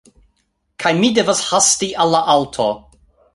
[0.83, 2.67] Kaj mi devas hasti al la aŭto